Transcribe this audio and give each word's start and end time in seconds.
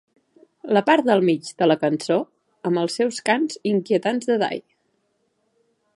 La 0.75 0.81
part 0.87 1.09
del 1.09 1.21
mig 1.27 1.51
de 1.61 1.67
la 1.67 1.75
cançó, 1.83 2.17
amb 2.71 2.83
els 2.85 2.97
seus 3.01 3.21
cants 3.31 3.61
inquietants 3.73 4.29
de 4.31 4.39
Die! 4.45 4.63